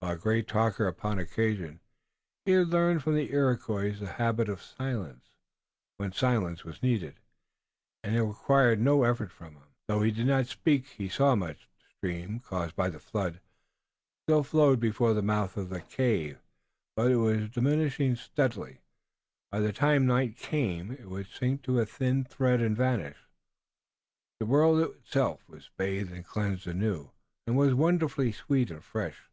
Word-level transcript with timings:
While 0.00 0.12
a 0.12 0.16
great 0.16 0.46
talker 0.46 0.86
upon 0.86 1.18
occasion, 1.18 1.80
he 2.46 2.52
had 2.52 2.68
learned 2.68 3.02
from 3.02 3.16
the 3.16 3.32
Iroquois 3.32 3.98
the 3.98 4.06
habit 4.12 4.48
of 4.48 4.62
silence, 4.62 5.24
when 5.96 6.12
silence 6.12 6.64
was 6.64 6.84
needed, 6.84 7.16
and 8.04 8.14
it 8.14 8.22
required 8.22 8.78
no 8.80 9.02
effort 9.02 9.32
from 9.32 9.54
him. 9.56 9.64
Though 9.88 10.02
he 10.02 10.12
did 10.12 10.28
not 10.28 10.46
speak 10.46 10.86
he 10.86 11.08
saw 11.08 11.34
much. 11.34 11.68
The 11.80 11.90
stream, 12.12 12.38
caused 12.38 12.76
by 12.76 12.90
the 12.90 13.00
flood, 13.00 13.40
still 14.24 14.44
flowed 14.44 14.78
before 14.78 15.14
the 15.14 15.20
mouth 15.20 15.56
of 15.56 15.68
the 15.68 15.80
cave, 15.80 16.38
but 16.94 17.10
it 17.10 17.16
was 17.16 17.50
diminishing 17.50 18.14
steadily. 18.14 18.78
By 19.50 19.58
the 19.58 19.72
time 19.72 20.06
night 20.06 20.36
came 20.36 20.92
it 20.92 21.10
would 21.10 21.26
sink 21.26 21.62
to 21.64 21.80
a 21.80 21.86
thin 21.86 22.22
thread 22.24 22.60
and 22.60 22.76
vanish. 22.76 23.18
The 24.38 24.46
world 24.46 24.78
itself, 24.80 25.44
bathed 25.76 26.12
and 26.12 26.24
cleansed 26.24 26.68
anew, 26.68 27.10
was 27.48 27.74
wonderfully 27.74 28.30
sweet 28.30 28.70
and 28.70 28.82
fresh. 28.82 29.24